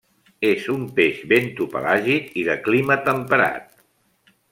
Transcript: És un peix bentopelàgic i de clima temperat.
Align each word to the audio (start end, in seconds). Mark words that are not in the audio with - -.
És 0.51 0.63
un 0.75 0.85
peix 0.99 1.19
bentopelàgic 1.33 2.33
i 2.45 2.47
de 2.51 2.55
clima 2.69 2.97
temperat. 3.11 3.69